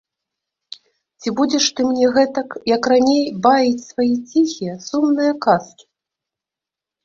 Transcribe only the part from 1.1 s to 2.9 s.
Ці будзеш ты мне гэтак, як